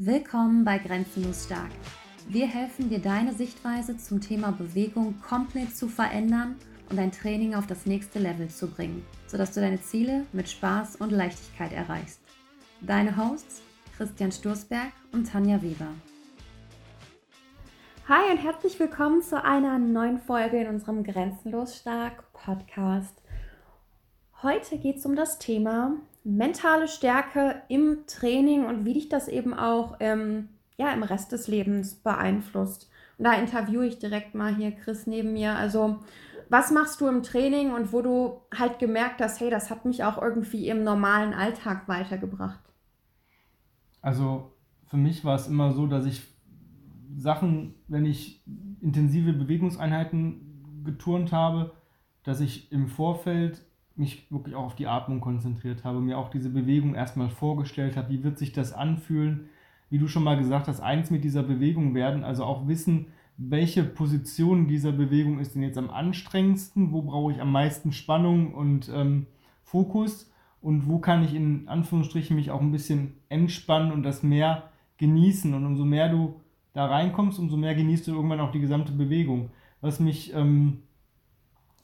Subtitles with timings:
[0.00, 1.72] Willkommen bei Grenzenlos Stark.
[2.28, 6.54] Wir helfen dir, deine Sichtweise zum Thema Bewegung komplett zu verändern
[6.88, 10.94] und dein Training auf das nächste Level zu bringen, sodass du deine Ziele mit Spaß
[11.00, 12.20] und Leichtigkeit erreichst.
[12.80, 13.60] Deine Hosts
[13.96, 15.92] Christian Sturzberg und Tanja Weber.
[18.06, 23.20] Hi und herzlich willkommen zu einer neuen Folge in unserem Grenzenlos Stark Podcast.
[24.44, 29.54] Heute geht es um das Thema mentale Stärke im Training und wie dich das eben
[29.54, 32.90] auch ähm, ja, im Rest des Lebens beeinflusst.
[33.18, 35.56] Und da interviewe ich direkt mal hier Chris neben mir.
[35.56, 35.98] Also,
[36.48, 40.04] was machst du im Training und wo du halt gemerkt hast, hey, das hat mich
[40.04, 42.60] auch irgendwie im normalen Alltag weitergebracht?
[44.00, 44.52] Also,
[44.86, 46.22] für mich war es immer so, dass ich
[47.16, 48.42] Sachen, wenn ich
[48.80, 51.72] intensive Bewegungseinheiten geturnt habe,
[52.22, 53.62] dass ich im Vorfeld
[53.98, 58.10] mich wirklich auch auf die Atmung konzentriert habe, mir auch diese Bewegung erstmal vorgestellt habe,
[58.10, 59.48] wie wird sich das anfühlen,
[59.90, 63.06] wie du schon mal gesagt hast, eins mit dieser Bewegung werden, also auch wissen,
[63.38, 68.52] welche Position dieser Bewegung ist denn jetzt am anstrengendsten, wo brauche ich am meisten Spannung
[68.52, 69.26] und ähm,
[69.62, 74.70] Fokus und wo kann ich in Anführungsstrichen mich auch ein bisschen entspannen und das mehr
[74.98, 76.40] genießen und umso mehr du
[76.72, 79.50] da reinkommst, umso mehr genießt du irgendwann auch die gesamte Bewegung.
[79.80, 80.82] Was mich ähm,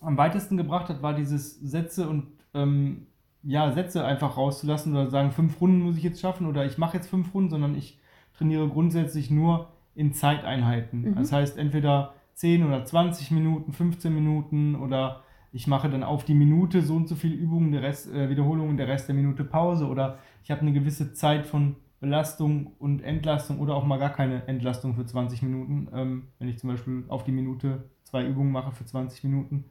[0.04, 3.06] am weitesten gebracht hat, war dieses Sätze und ähm,
[3.42, 6.96] ja, Sätze einfach rauszulassen oder sagen, fünf Runden muss ich jetzt schaffen oder ich mache
[6.96, 8.00] jetzt fünf Runden, sondern ich
[8.36, 11.02] trainiere grundsätzlich nur in Zeiteinheiten.
[11.02, 11.14] Mhm.
[11.16, 16.34] Das heißt, entweder 10 oder 20 Minuten, 15 Minuten oder ich mache dann auf die
[16.34, 19.86] Minute so und so viele Übungen, der Rest, äh, Wiederholungen, der Rest der Minute Pause
[19.86, 24.46] oder ich habe eine gewisse Zeit von Belastung und Entlastung oder auch mal gar keine
[24.48, 28.72] Entlastung für 20 Minuten, ähm, wenn ich zum Beispiel auf die Minute zwei Übungen mache
[28.72, 29.66] für 20 Minuten.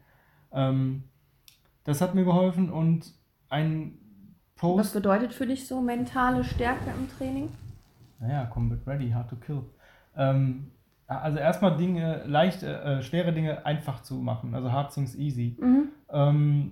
[0.54, 1.04] Ähm,
[1.84, 3.14] das hat mir geholfen und
[3.50, 3.98] ein
[4.56, 4.80] Post.
[4.80, 7.50] Was bedeutet für dich so mentale Stärke im Training?
[8.20, 9.64] Naja, Combat Ready, Hard to Kill.
[10.16, 10.72] Ähm,
[11.08, 15.58] also erstmal Dinge, leicht, äh, schwere Dinge einfach zu machen, also Hard Things Easy.
[15.60, 15.90] Mhm.
[16.10, 16.72] Ähm,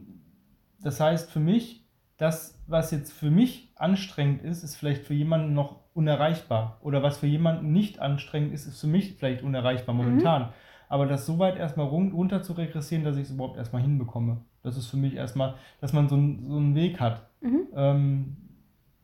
[0.79, 1.85] das heißt für mich,
[2.17, 6.77] das, was jetzt für mich anstrengend ist, ist vielleicht für jemanden noch unerreichbar.
[6.81, 10.43] Oder was für jemanden nicht anstrengend ist, ist für mich vielleicht unerreichbar momentan.
[10.43, 10.47] Mhm.
[10.91, 14.41] Aber das so weit erstmal runter zu regressieren, dass ich es überhaupt erstmal hinbekomme.
[14.61, 17.29] Das ist für mich erstmal, dass man so, ein, so einen Weg hat.
[17.39, 17.67] Mhm.
[17.73, 18.37] Ähm,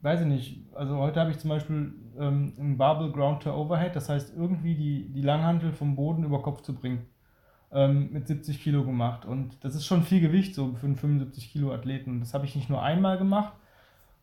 [0.01, 0.65] weiß ich nicht.
[0.75, 4.75] Also heute habe ich zum Beispiel ähm, ein Barbell Ground to Overhead, das heißt irgendwie
[4.75, 7.05] die, die Langhantel vom Boden über Kopf zu bringen.
[7.71, 9.25] Ähm, mit 70 Kilo gemacht.
[9.25, 12.19] Und das ist schon viel Gewicht so für einen 75 Kilo Athleten.
[12.19, 13.53] Das habe ich nicht nur einmal gemacht,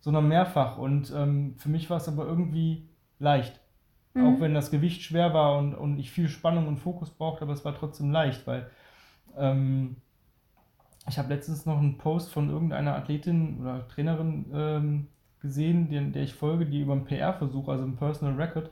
[0.00, 0.76] sondern mehrfach.
[0.76, 3.58] Und ähm, für mich war es aber irgendwie leicht.
[4.14, 4.26] Mhm.
[4.26, 7.52] Auch wenn das Gewicht schwer war und, und ich viel Spannung und Fokus brauchte, aber
[7.52, 8.70] es war trotzdem leicht, weil
[9.36, 9.96] ähm,
[11.08, 15.06] ich habe letztens noch einen Post von irgendeiner Athletin oder Trainerin ähm,
[15.40, 18.70] gesehen, der, der ich folge, die über einen PR-Versuch, also einen Personal Record,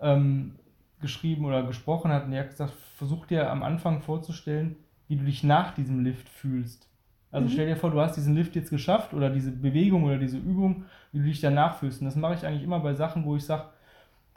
[0.00, 0.56] ähm,
[1.00, 2.24] geschrieben oder gesprochen hat.
[2.24, 4.76] Und die hat gesagt, versuch dir am Anfang vorzustellen,
[5.08, 6.88] wie du dich nach diesem Lift fühlst.
[7.32, 7.52] Also mhm.
[7.52, 10.84] stell dir vor, du hast diesen Lift jetzt geschafft oder diese Bewegung oder diese Übung,
[11.12, 12.00] wie du dich danach fühlst.
[12.00, 13.64] Und das mache ich eigentlich immer bei Sachen, wo ich sage,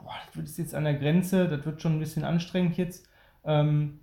[0.03, 3.07] boah, das wird jetzt an der Grenze, das wird schon ein bisschen anstrengend jetzt.
[3.43, 3.99] Ähm,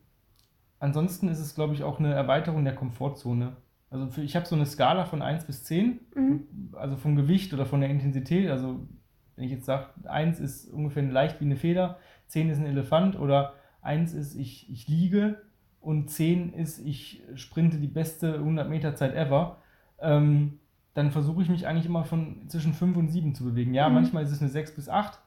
[0.79, 3.57] ansonsten ist es, glaube ich, auch eine Erweiterung der Komfortzone.
[3.91, 6.49] Also für, ich habe so eine Skala von 1 bis 10, mhm.
[6.73, 8.51] also vom Gewicht oder von der Intensität.
[8.51, 8.87] Also
[9.37, 13.19] wenn ich jetzt sage, 1 ist ungefähr leicht wie eine Feder, 10 ist ein Elefant
[13.19, 15.43] oder 1 ist, ich, ich liege
[15.81, 19.59] und 10 ist, ich sprinte die beste 100 Meter Zeit ever,
[20.01, 20.59] ähm,
[20.95, 23.75] dann versuche ich mich eigentlich immer von zwischen 5 und 7 zu bewegen.
[23.75, 23.97] Ja, mhm.
[23.97, 25.21] manchmal ist es eine 6 bis 8,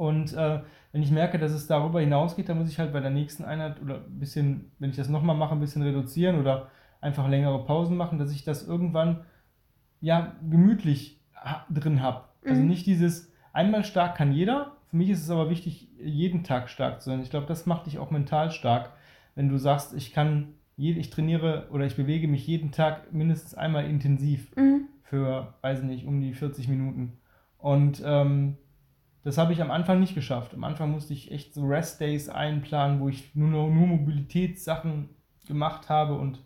[0.00, 0.60] und äh,
[0.92, 3.82] wenn ich merke, dass es darüber hinausgeht, dann muss ich halt bei der nächsten Einheit
[3.82, 6.70] oder ein bisschen, wenn ich das nochmal mache, ein bisschen reduzieren oder
[7.02, 9.26] einfach längere Pausen machen, dass ich das irgendwann
[10.00, 11.20] ja gemütlich
[11.68, 12.24] drin habe.
[12.46, 12.68] Also mhm.
[12.68, 14.78] nicht dieses einmal stark kann jeder.
[14.88, 17.20] Für mich ist es aber wichtig, jeden Tag stark zu sein.
[17.20, 18.92] Ich glaube, das macht dich auch mental stark,
[19.34, 23.84] wenn du sagst, ich kann, ich trainiere oder ich bewege mich jeden Tag mindestens einmal
[23.84, 24.88] intensiv mhm.
[25.02, 27.18] für, weiß ich nicht, um die 40 Minuten.
[27.58, 28.56] Und ähm,
[29.22, 30.54] das habe ich am Anfang nicht geschafft.
[30.54, 35.10] Am Anfang musste ich echt so Rest-Days einplanen, wo ich nur, nur, nur Mobilitätssachen
[35.46, 36.40] gemacht habe und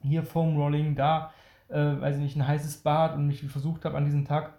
[0.00, 1.32] hier Foam Rolling, da,
[1.68, 4.54] äh, weiß ich nicht, ein heißes Bad und mich versucht habe, an diesem Tag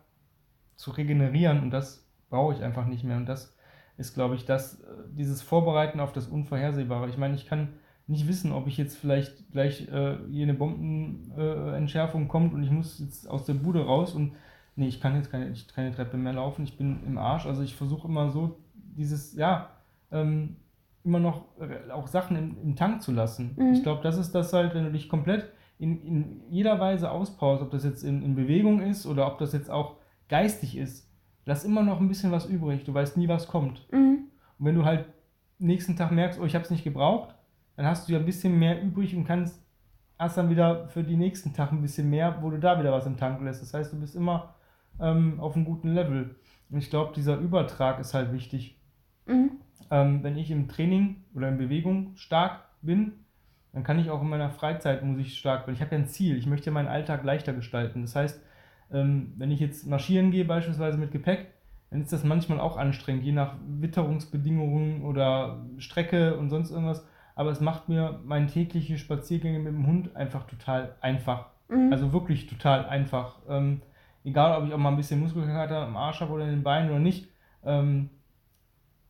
[0.75, 3.17] zu regenerieren und das brauche ich einfach nicht mehr.
[3.17, 3.55] Und das
[3.97, 7.07] ist, glaube ich, das, äh, dieses Vorbereiten auf das Unvorhersehbare.
[7.09, 7.69] Ich meine, ich kann
[8.07, 12.71] nicht wissen, ob ich jetzt vielleicht gleich äh, hier eine Bombenentschärfung äh, kommt und ich
[12.71, 14.35] muss jetzt aus der Bude raus und
[14.75, 17.45] nee, ich kann jetzt keine, ich, keine Treppe mehr laufen, ich bin im Arsch.
[17.45, 19.69] Also ich versuche immer so dieses, ja,
[20.11, 20.57] ähm,
[21.03, 23.55] immer noch äh, auch Sachen im, im Tank zu lassen.
[23.57, 23.73] Mhm.
[23.73, 27.61] Ich glaube, das ist das halt, wenn du dich komplett in, in jeder Weise auspowerst,
[27.61, 29.97] ob das jetzt in, in Bewegung ist oder ob das jetzt auch
[30.29, 31.09] geistig ist.
[31.45, 32.83] lass immer noch ein bisschen was übrig.
[32.85, 33.85] Du weißt nie, was kommt.
[33.91, 34.29] Mhm.
[34.57, 35.05] Und wenn du halt
[35.59, 37.35] nächsten Tag merkst, oh, ich habe es nicht gebraucht,
[37.75, 39.61] dann hast du ja ein bisschen mehr übrig und kannst
[40.17, 43.05] hast dann wieder für die nächsten Tag ein bisschen mehr, wo du da wieder was
[43.05, 43.61] im Tank lässt.
[43.61, 44.54] Das heißt, du bist immer
[44.99, 46.35] ähm, auf einem guten Level.
[46.69, 48.79] Und ich glaube, dieser Übertrag ist halt wichtig.
[49.25, 49.51] Mhm.
[49.91, 53.13] Ähm, wenn ich im Training oder in Bewegung stark bin,
[53.73, 55.75] dann kann ich auch in meiner Freizeit muss ich stark werden.
[55.75, 58.01] Ich habe ja ein Ziel, ich möchte meinen Alltag leichter gestalten.
[58.01, 58.41] Das heißt,
[58.91, 61.47] ähm, wenn ich jetzt marschieren gehe, beispielsweise mit Gepäck,
[61.89, 67.05] dann ist das manchmal auch anstrengend, je nach Witterungsbedingungen oder Strecke und sonst irgendwas.
[67.35, 71.47] Aber es macht mir meine tägliche Spaziergänge mit dem Hund einfach total einfach.
[71.67, 71.91] Mhm.
[71.91, 73.39] Also wirklich total einfach.
[73.49, 73.81] Ähm,
[74.25, 76.89] egal, ob ich auch mal ein bisschen Muskelkater am Arsch habe oder in den Beinen
[76.89, 77.29] oder nicht.
[77.63, 78.09] Ähm,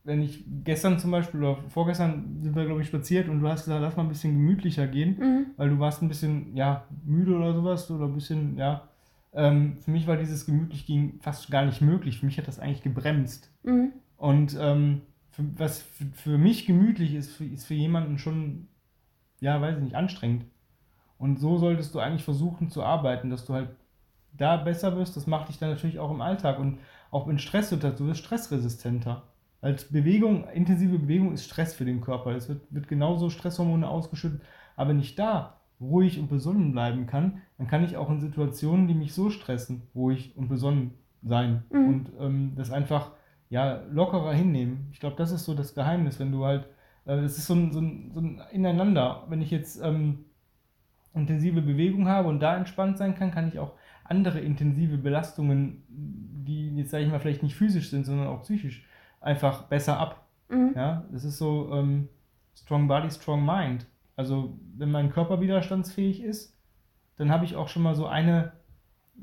[0.04, 3.64] wenn ich gestern zum Beispiel oder vorgestern sind wir, glaube ich, spaziert und du hast
[3.64, 5.46] gesagt, lass mal ein bisschen gemütlicher gehen, mhm.
[5.56, 8.88] weil du warst ein bisschen, ja, müde oder sowas oder ein bisschen, ja.
[9.32, 12.20] Ähm, für mich war dieses gemütlich gehen fast gar nicht möglich.
[12.20, 13.52] Für mich hat das eigentlich gebremst.
[13.64, 13.92] Mhm.
[14.16, 18.68] Und ähm, für, was für, für, mich gemütlich ist, für, ist für jemanden schon,
[19.40, 20.46] ja, weiß ich nicht, anstrengend.
[21.18, 23.70] Und so solltest du eigentlich versuchen zu arbeiten, dass du halt
[24.36, 25.16] da besser wirst.
[25.16, 26.78] Das macht dich dann natürlich auch im Alltag und
[27.10, 29.22] auch in Stresssituationen, du wirst stressresistenter.
[29.60, 32.32] Als Bewegung, intensive Bewegung ist Stress für den Körper.
[32.32, 34.42] Es wird, wird genauso Stresshormone ausgeschüttet.
[34.76, 38.86] Aber wenn ich da ruhig und besonnen bleiben kann, dann kann ich auch in Situationen,
[38.86, 40.92] die mich so stressen, ruhig und besonnen
[41.22, 41.64] sein.
[41.70, 41.88] Mhm.
[41.88, 43.12] Und ähm, das einfach
[43.48, 44.88] ja, lockerer hinnehmen.
[44.92, 46.64] Ich glaube, das ist so das Geheimnis, wenn du halt,
[47.04, 49.24] äh, das ist so ein, so, ein, so ein Ineinander.
[49.28, 50.26] Wenn ich jetzt ähm,
[51.14, 53.72] intensive Bewegung habe und da entspannt sein kann, kann ich auch
[54.08, 58.86] andere intensive Belastungen, die jetzt, sage ich mal, vielleicht nicht physisch sind, sondern auch psychisch,
[59.20, 60.26] einfach besser ab.
[60.48, 60.72] Mhm.
[60.76, 62.08] Ja, das ist so ähm,
[62.56, 63.86] Strong Body, Strong Mind.
[64.14, 66.56] Also, wenn mein Körper widerstandsfähig ist,
[67.16, 68.52] dann habe ich auch schon mal so eine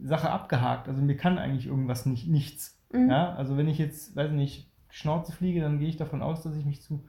[0.03, 0.87] Sache abgehakt.
[0.87, 2.79] Also, mir kann eigentlich irgendwas nicht, nichts.
[2.91, 3.09] Mhm.
[3.09, 6.55] Ja, also, wenn ich jetzt, weiß nicht, Schnauze fliege, dann gehe ich davon aus, dass
[6.55, 7.03] ich mich zu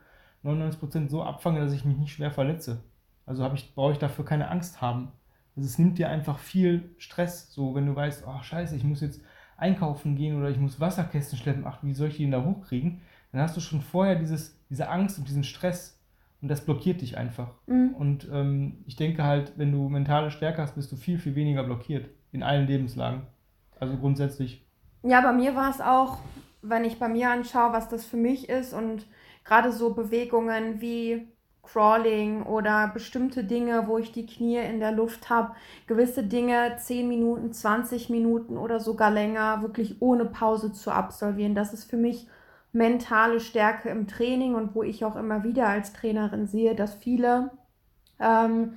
[0.44, 2.82] 99% so abfange, dass ich mich nicht schwer verletze.
[3.26, 5.12] Also ich, brauche ich dafür keine Angst haben.
[5.56, 9.00] Also es nimmt dir einfach viel Stress, so wenn du weißt, oh scheiße, ich muss
[9.00, 9.20] jetzt
[9.56, 13.00] einkaufen gehen oder ich muss Wasserkästen schleppen, ach, wie soll ich die denn da hochkriegen?
[13.32, 16.00] Dann hast du schon vorher dieses, diese Angst und diesen Stress
[16.40, 17.54] und das blockiert dich einfach.
[17.66, 17.94] Mhm.
[17.94, 21.64] Und ähm, ich denke halt, wenn du mentale Stärke hast, bist du viel, viel weniger
[21.64, 23.22] blockiert in allen Lebenslagen.
[23.80, 24.66] Also grundsätzlich.
[25.02, 26.18] Ja, bei mir war es auch,
[26.62, 29.06] wenn ich bei mir anschaue, was das für mich ist und
[29.44, 31.28] gerade so Bewegungen wie
[31.64, 35.54] Crawling oder bestimmte Dinge, wo ich die Knie in der Luft habe,
[35.86, 41.54] gewisse Dinge 10 Minuten, 20 Minuten oder sogar länger wirklich ohne Pause zu absolvieren.
[41.54, 42.26] Das ist für mich
[42.72, 47.50] mentale Stärke im Training und wo ich auch immer wieder als Trainerin sehe, dass viele
[48.20, 48.76] ähm,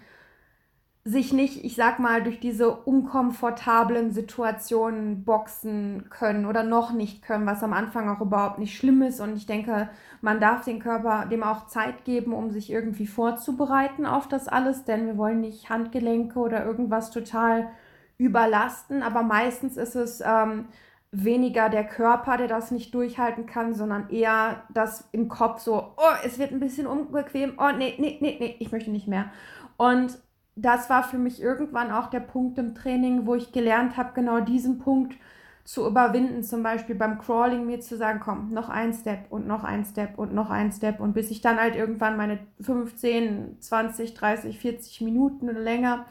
[1.08, 7.46] sich nicht, ich sag mal, durch diese unkomfortablen Situationen boxen können oder noch nicht können,
[7.46, 9.22] was am Anfang auch überhaupt nicht schlimm ist.
[9.22, 9.88] Und ich denke,
[10.20, 14.84] man darf den Körper dem auch Zeit geben, um sich irgendwie vorzubereiten auf das alles,
[14.84, 17.70] denn wir wollen nicht Handgelenke oder irgendwas total
[18.18, 19.02] überlasten.
[19.02, 20.66] Aber meistens ist es ähm,
[21.12, 26.16] weniger der Körper, der das nicht durchhalten kann, sondern eher das im Kopf so, oh,
[26.26, 29.32] es wird ein bisschen unbequem, oh, nee, nee, nee, nee, ich möchte nicht mehr.
[29.78, 30.20] Und
[30.58, 34.40] das war für mich irgendwann auch der Punkt im Training, wo ich gelernt habe, genau
[34.40, 35.16] diesen Punkt
[35.64, 39.64] zu überwinden, zum Beispiel beim Crawling mir zu sagen, komm, noch ein Step und noch
[39.64, 41.00] ein Step und noch ein Step.
[41.00, 46.06] Und bis ich dann halt irgendwann meine 15, 20, 30, 40 Minuten oder länger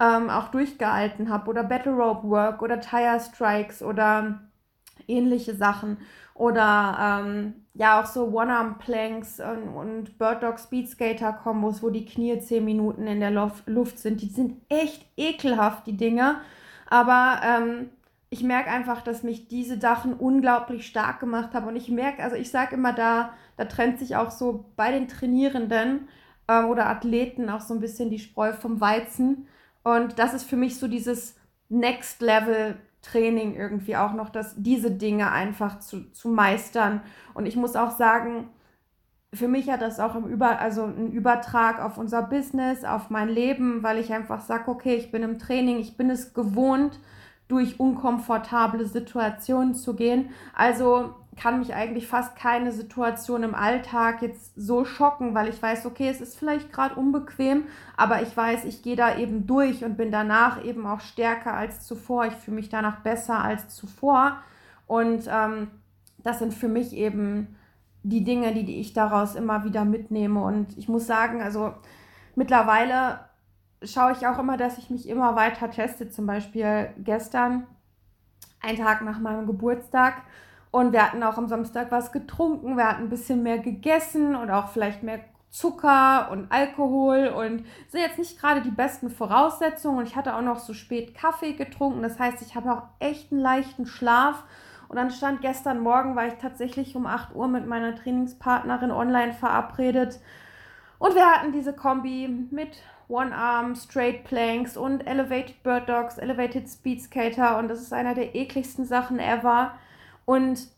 [0.00, 1.50] ähm, auch durchgehalten habe.
[1.50, 4.40] Oder Battle Rope Work oder Tire Strikes oder
[5.06, 5.98] ähnliche Sachen
[6.34, 12.04] oder ähm, ja auch so One-Arm-Planks und, und Bird Dog Speed Skater Kombos, wo die
[12.04, 14.20] Knie 10 Minuten in der Luft sind.
[14.20, 16.40] Die sind echt ekelhaft, die Dinge.
[16.88, 17.90] Aber ähm,
[18.30, 21.68] ich merke einfach, dass mich diese Sachen unglaublich stark gemacht haben.
[21.68, 25.06] Und ich merke, also ich sage immer, da, da trennt sich auch so bei den
[25.06, 26.08] Trainierenden
[26.48, 29.46] äh, oder Athleten auch so ein bisschen die Spreu vom Weizen.
[29.84, 31.36] Und das ist für mich so dieses
[31.68, 37.02] Next Level Training irgendwie auch noch, dass diese Dinge einfach zu, zu meistern.
[37.34, 38.48] Und ich muss auch sagen,
[39.32, 43.28] für mich hat das auch im Über, also einen Übertrag auf unser Business, auf mein
[43.28, 47.00] Leben, weil ich einfach sage, okay, ich bin im Training, ich bin es gewohnt,
[47.48, 50.30] durch unkomfortable Situationen zu gehen.
[50.54, 55.86] Also kann mich eigentlich fast keine Situation im Alltag jetzt so schocken, weil ich weiß,
[55.86, 57.64] okay, es ist vielleicht gerade unbequem,
[57.96, 61.86] aber ich weiß, ich gehe da eben durch und bin danach eben auch stärker als
[61.86, 62.26] zuvor.
[62.26, 64.38] Ich fühle mich danach besser als zuvor.
[64.86, 65.68] Und ähm,
[66.18, 67.56] das sind für mich eben
[68.02, 70.42] die Dinge, die, die ich daraus immer wieder mitnehme.
[70.42, 71.74] Und ich muss sagen, also
[72.36, 73.20] mittlerweile
[73.86, 76.10] schaue ich auch immer, dass ich mich immer weiter teste.
[76.10, 77.66] Zum Beispiel gestern,
[78.60, 80.22] ein Tag nach meinem Geburtstag,
[80.74, 84.50] Und wir hatten auch am Samstag was getrunken, wir hatten ein bisschen mehr gegessen und
[84.50, 89.98] auch vielleicht mehr Zucker und Alkohol und sind jetzt nicht gerade die besten Voraussetzungen.
[89.98, 92.02] Und ich hatte auch noch so spät Kaffee getrunken.
[92.02, 94.42] Das heißt, ich habe auch echt einen leichten Schlaf.
[94.88, 99.32] Und dann stand gestern Morgen, war ich tatsächlich um 8 Uhr mit meiner Trainingspartnerin online
[99.32, 100.18] verabredet.
[100.98, 106.68] Und wir hatten diese Kombi mit One Arm, Straight Planks und Elevated Bird Dogs, Elevated
[106.68, 107.58] Speed Skater.
[107.58, 109.74] Und das ist einer der ekligsten Sachen ever.
[110.24, 110.68] Und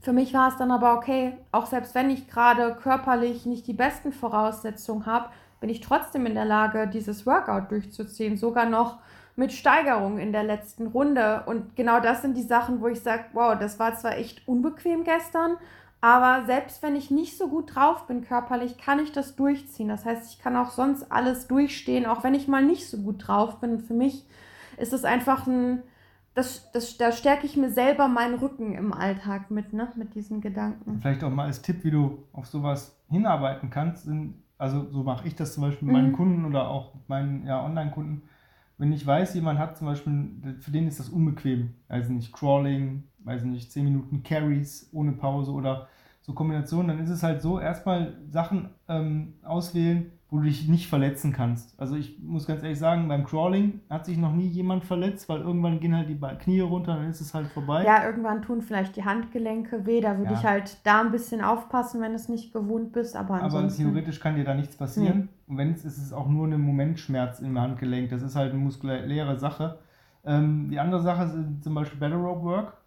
[0.00, 3.72] für mich war es dann aber okay, auch selbst wenn ich gerade körperlich nicht die
[3.72, 5.30] besten Voraussetzungen habe,
[5.60, 8.98] bin ich trotzdem in der Lage, dieses Workout durchzuziehen, sogar noch
[9.34, 11.42] mit Steigerung in der letzten Runde.
[11.46, 15.04] Und genau das sind die Sachen, wo ich sage, wow, das war zwar echt unbequem
[15.04, 15.56] gestern,
[16.00, 19.88] aber selbst wenn ich nicht so gut drauf bin körperlich, kann ich das durchziehen.
[19.88, 23.26] Das heißt, ich kann auch sonst alles durchstehen, auch wenn ich mal nicht so gut
[23.26, 23.80] drauf bin.
[23.80, 24.24] Für mich
[24.76, 25.82] ist es einfach ein
[26.38, 29.88] das, das, da stärke ich mir selber meinen Rücken im Alltag mit, ne?
[29.96, 31.00] mit diesen Gedanken.
[31.00, 34.08] Vielleicht auch mal als Tipp, wie du auf sowas hinarbeiten kannst.
[34.56, 36.16] Also so mache ich das zum Beispiel mit meinen mhm.
[36.16, 38.22] Kunden oder auch mit meinen ja, Online-Kunden.
[38.78, 43.02] Wenn ich weiß, jemand hat zum Beispiel, für den ist das unbequem, also nicht Crawling,
[43.18, 45.88] weiß nicht, 10 Minuten Carries ohne Pause oder
[46.20, 50.88] so Kombinationen, dann ist es halt so, erstmal Sachen ähm, auswählen, wo du dich nicht
[50.88, 51.78] verletzen kannst.
[51.80, 55.40] Also ich muss ganz ehrlich sagen, beim Crawling hat sich noch nie jemand verletzt, weil
[55.40, 57.82] irgendwann gehen halt die Knie runter, dann ist es halt vorbei.
[57.84, 60.38] Ja, irgendwann tun vielleicht die Handgelenke weh, da würde ja.
[60.38, 63.82] ich halt da ein bisschen aufpassen, wenn es nicht gewohnt bist, aber ansonsten...
[63.82, 65.18] Aber theoretisch kann dir da nichts passieren.
[65.18, 65.52] Nee.
[65.52, 68.10] Und wenn es ist, ist es auch nur ein Momentschmerz im Handgelenk.
[68.10, 69.78] Das ist halt eine muskuläre Sache.
[70.24, 72.77] Ähm, die andere Sache sind zum Beispiel Battle Rope Work.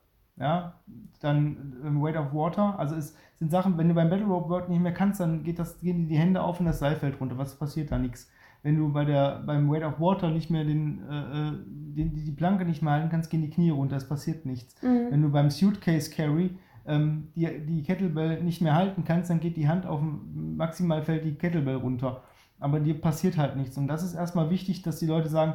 [0.42, 0.74] Ja,
[1.20, 2.78] dann ähm, Weight of Water.
[2.80, 5.60] Also es sind Sachen, wenn du beim Battle Rope Work nicht mehr kannst, dann geht
[5.60, 7.38] das, gehen die Hände auf und das Seil fällt runter.
[7.38, 8.00] Was passiert da?
[8.00, 8.30] Nichts.
[8.64, 12.32] Wenn du bei der, beim Weight of Water nicht mehr den, äh, äh den, die
[12.32, 13.96] Planke nicht mehr halten kannst, gehen die Knie runter.
[13.96, 14.82] Es passiert nichts.
[14.82, 15.12] Mhm.
[15.12, 16.58] Wenn du beim Suitcase Carry
[16.88, 20.02] ähm, die, die Kettlebell nicht mehr halten kannst, dann geht die Hand auf,
[20.34, 22.24] maximal fällt die Kettlebell runter.
[22.60, 23.78] Aber dir passiert halt nichts.
[23.78, 25.54] Und das ist erstmal wichtig, dass die Leute sagen,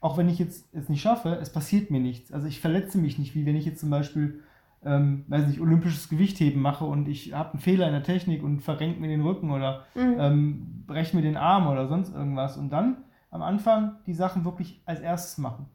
[0.00, 2.32] auch wenn ich jetzt es nicht schaffe, es passiert mir nichts.
[2.32, 4.42] Also ich verletze mich nicht, wie wenn ich jetzt zum Beispiel,
[4.84, 8.60] ähm, weiß nicht, olympisches Gewichtheben mache und ich habe einen Fehler in der Technik und
[8.60, 10.16] verrenke mir den Rücken oder mhm.
[10.18, 12.56] ähm, breche mir den Arm oder sonst irgendwas.
[12.56, 12.98] Und dann
[13.30, 15.66] am Anfang die Sachen wirklich als erstes machen.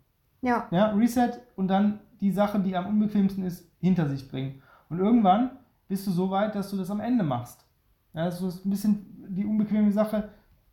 [0.42, 0.68] Ja.
[0.72, 4.62] Ja, Reset und dann die Sache, die am unbequemsten ist, hinter sich bringen.
[4.90, 5.52] Und irgendwann
[5.88, 7.66] bist du so weit, dass du das am Ende machst.
[8.14, 10.30] Ja, dass du ein bisschen die unbequeme Sache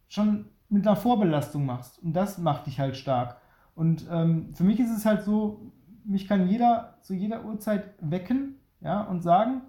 [0.09, 2.03] schon mit einer Vorbelastung machst.
[2.03, 3.40] Und das macht dich halt stark.
[3.81, 5.73] Und ähm, für mich ist es halt so,
[6.05, 9.63] mich kann jeder zu jeder Uhrzeit wecken ja, und sagen,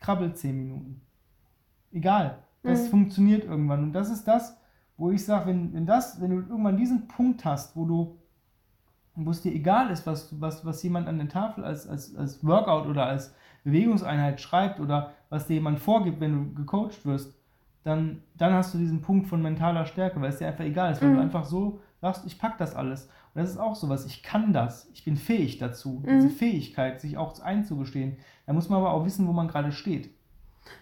[0.00, 1.02] krabbel 10 Minuten.
[1.92, 2.38] Egal.
[2.62, 2.88] Das mhm.
[2.88, 3.82] funktioniert irgendwann.
[3.82, 4.58] Und das ist das,
[4.96, 8.16] wo ich sage, wenn, wenn das, wenn du irgendwann diesen Punkt hast, wo du,
[9.14, 12.42] wo es dir egal ist, was, was, was jemand an der Tafel als, als, als
[12.42, 17.34] Workout oder als Bewegungseinheit schreibt oder was dir jemand vorgibt, wenn du gecoacht wirst,
[17.84, 21.02] dann, dann hast du diesen Punkt von mentaler Stärke, weil es dir einfach egal ist,
[21.02, 21.16] weil mhm.
[21.16, 23.04] du einfach so sagst, ich pack das alles.
[23.34, 26.20] Und das ist auch sowas, ich kann das, ich bin fähig dazu, mhm.
[26.20, 28.18] diese Fähigkeit, sich auch einzugestehen.
[28.46, 30.10] Da muss man aber auch wissen, wo man gerade steht.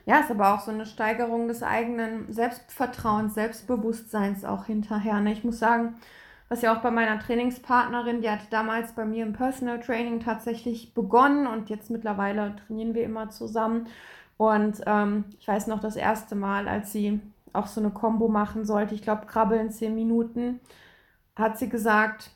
[0.05, 5.21] Ja, ist aber auch so eine Steigerung des eigenen Selbstvertrauens, Selbstbewusstseins auch hinterher.
[5.21, 5.33] Ne?
[5.33, 5.95] Ich muss sagen,
[6.49, 10.95] was ja auch bei meiner Trainingspartnerin, die hat damals bei mir im Personal Training tatsächlich
[10.95, 13.87] begonnen und jetzt mittlerweile trainieren wir immer zusammen.
[14.37, 17.21] Und ähm, ich weiß noch das erste Mal, als sie
[17.53, 20.61] auch so eine Combo machen sollte, ich glaube, krabbeln zehn Minuten,
[21.41, 22.31] hat sie gesagt,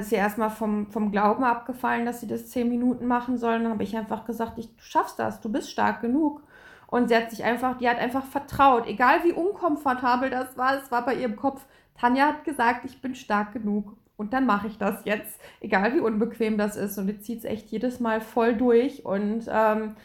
[0.00, 3.58] ist sie erstmal vom, vom Glauben abgefallen, dass sie das zehn Minuten machen soll.
[3.58, 6.42] Dann habe ich einfach gesagt, ich, du schaffst das, du bist stark genug.
[6.86, 10.90] Und sie hat sich einfach, die hat einfach vertraut, egal wie unkomfortabel das war, es
[10.90, 11.64] war bei ihrem Kopf.
[11.98, 13.96] Tanja hat gesagt, ich bin stark genug.
[14.16, 16.98] Und dann mache ich das jetzt, egal wie unbequem das ist.
[16.98, 19.04] Und die zieht es echt jedes Mal voll durch.
[19.04, 19.96] Und ähm,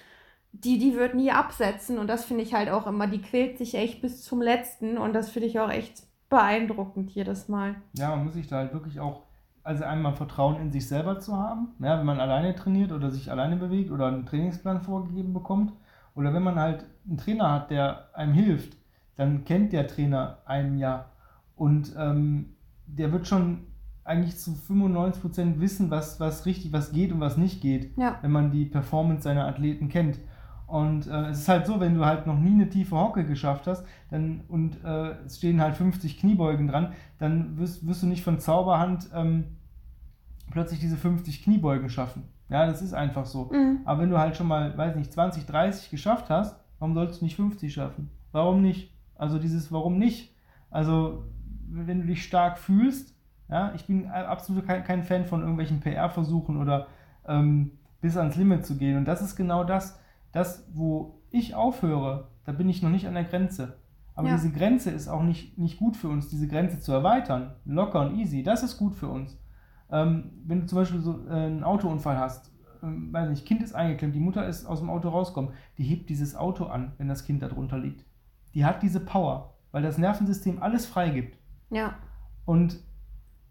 [0.54, 2.00] die, die wird nie absetzen.
[2.00, 4.98] Und das finde ich halt auch immer, die quält sich echt bis zum letzten.
[4.98, 7.76] Und das finde ich auch echt beeindruckend jedes Mal.
[7.94, 9.24] Ja, man muss sich da halt wirklich auch,
[9.64, 11.70] also einmal Vertrauen in sich selber zu haben.
[11.80, 15.74] Ja, wenn man alleine trainiert oder sich alleine bewegt oder einen Trainingsplan vorgegeben bekommt.
[16.16, 18.78] Oder wenn man halt einen Trainer hat, der einem hilft,
[19.16, 21.06] dann kennt der Trainer einen ja.
[21.56, 22.56] Und ähm,
[22.88, 23.68] der wird schon
[24.04, 28.18] eigentlich zu 95% wissen, was, was richtig, was geht und was nicht geht, ja.
[28.22, 30.20] wenn man die Performance seiner Athleten kennt.
[30.68, 33.68] Und äh, es ist halt so, wenn du halt noch nie eine tiefe Hocke geschafft
[33.68, 38.24] hast dann, und äh, es stehen halt 50 Kniebeugen dran, dann wirst, wirst du nicht
[38.24, 39.46] von Zauberhand ähm,
[40.52, 42.24] plötzlich diese 50 Kniebeugen schaffen.
[42.50, 43.50] Ja, das ist einfach so.
[43.52, 43.80] Mhm.
[43.86, 47.26] Aber wenn du halt schon mal, weiß nicht, 20, 30 geschafft hast, warum sollst du
[47.26, 48.10] nicht 50 schaffen?
[48.34, 48.94] Warum nicht?
[49.16, 50.36] Also dieses Warum nicht?
[50.70, 51.24] Also
[51.70, 53.16] wenn du dich stark fühlst,
[53.50, 56.88] ja, ich bin absolut kein, kein Fan von irgendwelchen PR-Versuchen oder
[57.26, 57.72] ähm,
[58.02, 58.98] bis ans Limit zu gehen.
[58.98, 60.00] Und das ist genau das,
[60.32, 63.78] das, wo ich aufhöre, da bin ich noch nicht an der Grenze.
[64.16, 64.36] Aber ja.
[64.36, 67.56] diese Grenze ist auch nicht, nicht gut für uns, diese Grenze zu erweitern.
[67.66, 69.40] Locker und easy, das ist gut für uns.
[69.92, 72.52] Ähm, wenn du zum Beispiel so äh, einen Autounfall hast,
[72.84, 76.10] ähm, weiß nicht, Kind ist eingeklemmt, die Mutter ist aus dem Auto rausgekommen, die hebt
[76.10, 78.06] dieses Auto an, wenn das Kind da drunter liegt.
[78.54, 81.38] Die hat diese Power, weil das Nervensystem alles freigibt.
[81.70, 81.96] Ja.
[82.46, 82.80] Und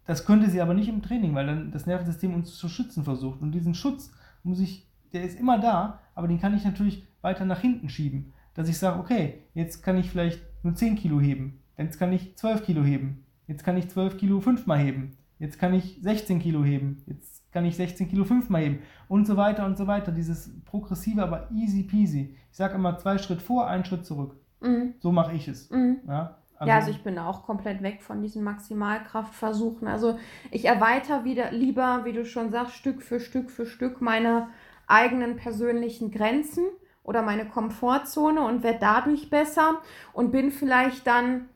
[0.05, 3.41] das könnte sie aber nicht im Training, weil dann das Nervensystem uns zu schützen versucht.
[3.41, 4.11] Und diesen Schutz
[4.43, 8.33] muss ich, der ist immer da, aber den kann ich natürlich weiter nach hinten schieben.
[8.53, 11.61] Dass ich sage, okay, jetzt kann ich vielleicht nur 10 Kilo heben.
[11.77, 13.25] Jetzt kann ich 12 Kilo heben.
[13.47, 15.17] Jetzt kann ich 12 Kilo fünfmal heben.
[15.39, 17.03] Jetzt kann ich 16 Kilo heben.
[17.05, 18.79] Jetzt kann ich 16 Kilo fünfmal heben.
[19.07, 20.11] Und so weiter und so weiter.
[20.11, 22.35] Dieses progressive, aber easy peasy.
[22.51, 24.35] Ich sage immer zwei Schritt vor, einen Schritt zurück.
[24.61, 24.95] Mhm.
[24.99, 25.69] So mache ich es.
[25.69, 25.99] Mhm.
[26.07, 29.87] Ja, also, ja, also ich bin auch komplett weg von diesen Maximalkraftversuchen.
[29.87, 30.17] Also
[30.49, 34.47] ich erweitere wieder lieber, wie du schon sagst, Stück für Stück für Stück meine
[34.87, 36.65] eigenen persönlichen Grenzen
[37.03, 39.81] oder meine Komfortzone und werde dadurch besser
[40.13, 41.49] und bin vielleicht dann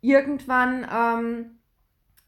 [0.00, 1.50] irgendwann ähm,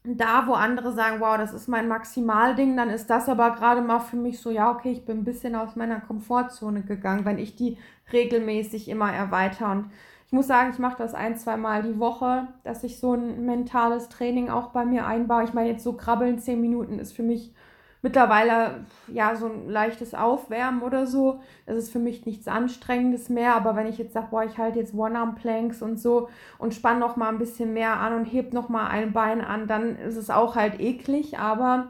[0.03, 3.99] da, wo andere sagen, wow, das ist mein Maximalding, dann ist das aber gerade mal
[3.99, 7.55] für mich so, ja, okay, ich bin ein bisschen aus meiner Komfortzone gegangen, wenn ich
[7.55, 7.77] die
[8.11, 9.71] regelmäßig immer erweitere.
[9.71, 9.91] Und
[10.25, 13.45] ich muss sagen, ich mache das ein, zwei Mal die Woche, dass ich so ein
[13.45, 15.43] mentales Training auch bei mir einbaue.
[15.43, 17.53] Ich meine, jetzt so krabbeln, zehn Minuten ist für mich
[18.01, 21.41] mittlerweile ja so ein leichtes Aufwärmen oder so.
[21.65, 23.55] Das ist für mich nichts Anstrengendes mehr.
[23.55, 27.15] Aber wenn ich jetzt sage, boah, ich halte jetzt One-Arm-Planks und so und spanne noch
[27.15, 30.29] mal ein bisschen mehr an und heb noch mal ein Bein an, dann ist es
[30.29, 31.39] auch halt eklig.
[31.39, 31.89] Aber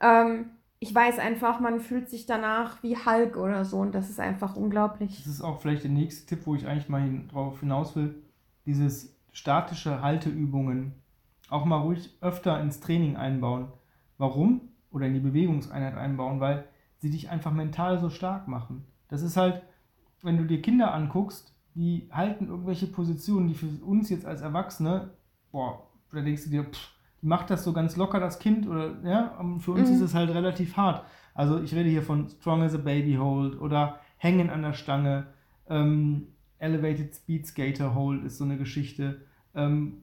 [0.00, 0.50] ähm,
[0.80, 4.54] ich weiß einfach, man fühlt sich danach wie Hulk oder so und das ist einfach
[4.54, 5.24] unglaublich.
[5.24, 8.14] Das ist auch vielleicht der nächste Tipp, wo ich eigentlich mal hin, drauf hinaus will.
[8.64, 10.92] Dieses statische Halteübungen
[11.48, 13.68] auch mal ruhig öfter ins Training einbauen.
[14.18, 14.60] Warum?
[14.90, 16.64] Oder in die Bewegungseinheit einbauen, weil
[16.98, 18.84] sie dich einfach mental so stark machen.
[19.08, 19.62] Das ist halt,
[20.22, 25.10] wenn du dir Kinder anguckst, die halten irgendwelche Positionen, die für uns jetzt als Erwachsene,
[25.52, 28.96] boah, da denkst du dir, pff, die macht das so ganz locker, das Kind, oder,
[29.04, 29.94] ja, für uns mhm.
[29.94, 31.04] ist es halt relativ hart.
[31.34, 35.28] Also ich rede hier von Strong as a Baby Hold oder Hängen an der Stange,
[35.68, 39.20] ähm, Elevated Speed Skater Hold ist so eine Geschichte,
[39.54, 39.98] ähm,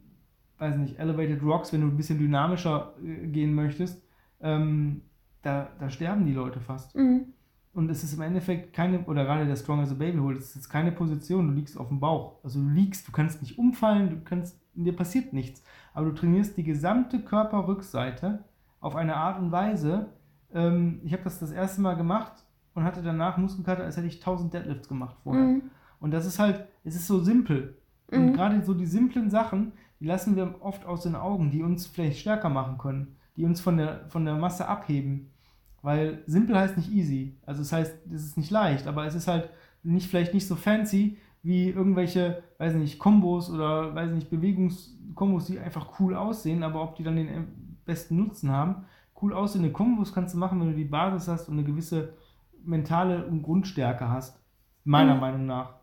[0.57, 4.04] weiß nicht, Elevated Rocks, wenn du ein bisschen dynamischer äh, gehen möchtest
[4.41, 5.01] ähm,
[5.41, 6.95] da, da sterben die Leute fast.
[6.95, 7.33] Mhm.
[7.73, 10.55] Und es ist im Endeffekt keine, oder gerade der Strong as a Baby Hold, es
[10.55, 12.39] ist keine Position, du liegst auf dem Bauch.
[12.41, 15.61] Also du liegst, du kannst nicht umfallen, du kannst, dir passiert nichts.
[15.93, 18.45] Aber du trainierst die gesamte Körperrückseite
[18.79, 20.07] auf eine Art und Weise.
[20.53, 22.45] Ähm, ich habe das das erste Mal gemacht
[22.75, 25.43] und hatte danach Muskelkater, als hätte ich 1000 Deadlifts gemacht vorher.
[25.43, 25.63] Mhm.
[25.99, 27.77] Und das ist halt, es ist so simpel.
[28.09, 28.17] Mhm.
[28.17, 31.87] Und gerade so die simplen Sachen, die lassen wir oft aus den Augen, die uns
[31.87, 35.31] vielleicht stärker machen können die uns von der, von der Masse abheben.
[35.81, 37.37] Weil simpel heißt nicht easy.
[37.45, 39.49] Also es das heißt, es ist nicht leicht, aber es ist halt
[39.83, 45.59] nicht, vielleicht nicht so fancy wie irgendwelche, weiß nicht, Kombos oder weiß nicht, Bewegungskombos, die
[45.59, 48.85] einfach cool aussehen, aber ob die dann den besten Nutzen haben.
[49.21, 52.13] Cool aussehende Kombos kannst du machen, wenn du die Basis hast und eine gewisse
[52.63, 54.41] mentale Grundstärke hast.
[54.83, 55.21] Meiner mhm.
[55.21, 55.75] Meinung nach.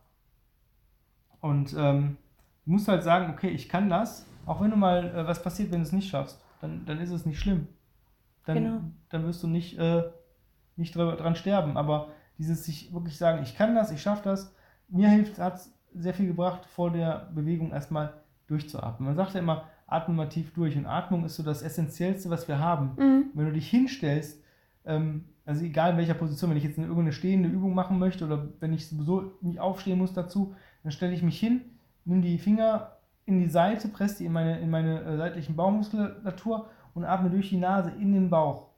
[1.41, 2.17] Und ähm,
[2.65, 5.71] du musst halt sagen, okay, ich kann das, auch wenn du mal äh, was passiert,
[5.71, 7.67] wenn du es nicht schaffst dann, dann ist es nicht schlimm.
[8.47, 8.81] Dann, genau.
[9.11, 10.05] dann wirst du nicht, äh,
[10.77, 11.77] nicht dran sterben.
[11.77, 14.55] Aber dieses sich wirklich sagen, ich kann das, ich schaffe das,
[14.89, 18.15] mir hilft, hat es sehr viel gebracht, vor der Bewegung erstmal
[18.47, 19.09] durchzuatmen.
[19.09, 20.77] Man sagt ja immer, atme mal tief durch.
[20.77, 22.93] Und Atmung ist so das Essentiellste, was wir haben.
[22.97, 23.25] Mhm.
[23.35, 24.43] Wenn du dich hinstellst,
[24.85, 28.25] ähm, also egal in welcher Position, wenn ich jetzt eine, irgendeine stehende Übung machen möchte
[28.25, 31.63] oder wenn ich sowieso nicht aufstehen muss dazu, dann stelle ich mich hin,
[32.05, 32.92] nimm die Finger
[33.25, 37.49] in die Seite, presse die in meine, in meine äh, seitlichen Bauchmuskulatur und atme durch
[37.49, 38.69] die Nase in den Bauch.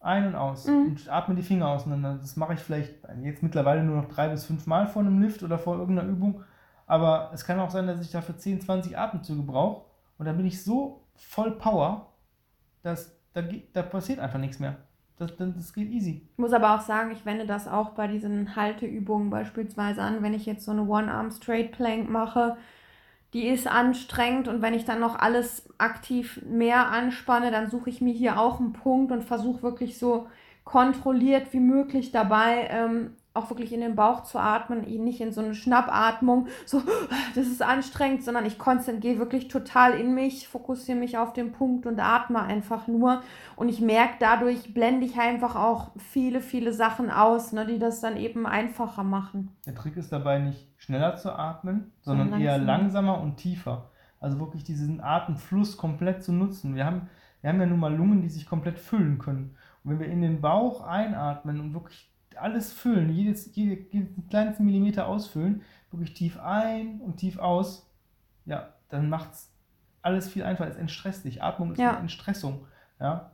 [0.00, 0.66] Ein und aus.
[0.66, 0.86] Mhm.
[0.86, 2.18] Und atme die Finger auseinander.
[2.20, 5.42] Das mache ich vielleicht jetzt mittlerweile nur noch drei bis fünf Mal vor einem Lift
[5.42, 6.42] oder vor irgendeiner Übung.
[6.86, 9.84] Aber es kann auch sein, dass ich dafür 10, 20 Atemzüge brauche.
[10.18, 12.12] Und dann bin ich so voll Power,
[12.82, 14.76] dass da, da passiert einfach nichts mehr.
[15.16, 16.28] Das, das geht easy.
[16.32, 20.34] Ich muss aber auch sagen, ich wende das auch bei diesen Halteübungen beispielsweise an, wenn
[20.34, 22.56] ich jetzt so eine One-Arm Straight Plank mache
[23.32, 28.00] die ist anstrengend und wenn ich dann noch alles aktiv mehr anspanne, dann suche ich
[28.00, 30.28] mir hier auch einen Punkt und versuche wirklich so
[30.64, 35.40] kontrolliert wie möglich dabei ähm, auch wirklich in den Bauch zu atmen, nicht in so
[35.40, 36.82] eine Schnappatmung, so,
[37.34, 41.86] das ist anstrengend, sondern ich konzentriere wirklich total in mich, fokussiere mich auf den Punkt
[41.86, 43.22] und atme einfach nur.
[43.56, 48.00] Und ich merke, dadurch blende ich einfach auch viele, viele Sachen aus, ne, die das
[48.00, 49.50] dann eben einfacher machen.
[49.66, 52.46] Der Trick ist dabei nicht schneller zu atmen, sondern langsam.
[52.46, 53.90] eher langsamer und tiefer.
[54.20, 56.76] Also wirklich diesen Atemfluss komplett zu nutzen.
[56.76, 57.08] Wir haben,
[57.40, 59.56] wir haben ja nun mal Lungen, die sich komplett füllen können.
[59.82, 64.64] Und wenn wir in den Bauch einatmen und wirklich alles füllen, jedes, jede, jeden kleinsten
[64.64, 67.90] Millimeter ausfüllen, wirklich tief ein und tief aus,
[68.44, 69.52] ja, dann macht es
[70.02, 70.70] alles viel einfacher.
[70.70, 71.42] Es entstresst dich.
[71.42, 71.90] Atmung ist ja.
[71.90, 72.66] eine Entstressung.
[73.00, 73.32] Ja?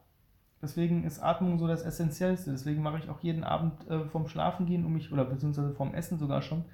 [0.61, 2.51] Deswegen ist Atmung so das Essentiellste.
[2.51, 6.19] Deswegen mache ich auch jeden Abend äh, vorm Schlafengehen, um mich, oder beziehungsweise vorm Essen
[6.19, 6.65] sogar schon,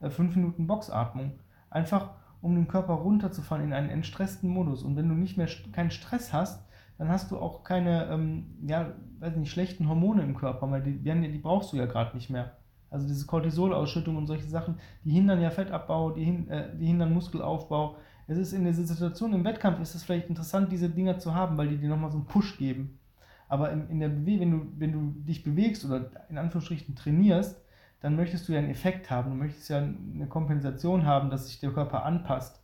[0.00, 1.38] äh, fünf Minuten Boxatmung.
[1.70, 4.82] Einfach, um den Körper runterzufahren in einen entstressten Modus.
[4.82, 6.64] Und wenn du nicht mehr keinen Stress hast,
[7.02, 10.98] dann hast du auch keine, ähm, ja, weiß nicht, schlechten Hormone im Körper, weil die,
[10.98, 12.52] die, brauchst du ja gerade nicht mehr.
[12.90, 17.12] Also diese Cortisolausschüttung und solche Sachen, die hindern ja Fettabbau, die, hin, äh, die hindern
[17.12, 17.96] Muskelaufbau.
[18.28, 21.58] Es ist in dieser Situation im Wettkampf ist es vielleicht interessant, diese Dinger zu haben,
[21.58, 23.00] weil die dir nochmal so einen Push geben.
[23.48, 27.60] Aber in, in der Bewe wenn du, wenn du dich bewegst oder in Anführungsstrichen trainierst,
[27.98, 29.30] dann möchtest du ja einen Effekt haben.
[29.30, 32.61] Du möchtest ja eine Kompensation haben, dass sich der Körper anpasst.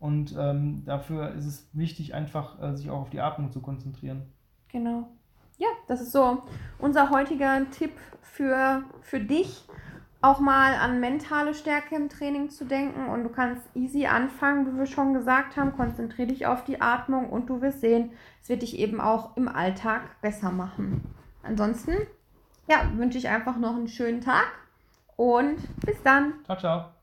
[0.00, 4.22] Und ähm, dafür ist es wichtig, einfach äh, sich auch auf die Atmung zu konzentrieren.
[4.68, 5.08] Genau.
[5.58, 6.42] Ja, das ist so
[6.78, 9.66] unser heutiger Tipp für, für dich,
[10.22, 13.08] auch mal an mentale Stärke im Training zu denken.
[13.08, 15.76] Und du kannst easy anfangen, wie wir schon gesagt haben.
[15.76, 19.48] Konzentriere dich auf die Atmung und du wirst sehen, es wird dich eben auch im
[19.48, 21.02] Alltag besser machen.
[21.42, 21.92] Ansonsten,
[22.68, 24.46] ja, wünsche ich einfach noch einen schönen Tag
[25.16, 26.34] und bis dann.
[26.44, 26.99] Ciao, ciao.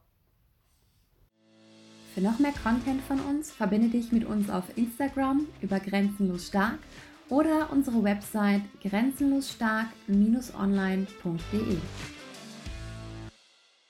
[2.18, 6.80] Für noch mehr Content von uns verbinde dich mit uns auf Instagram über Grenzenlos Stark
[7.30, 11.78] oder unsere Website grenzenlosstark-online.de.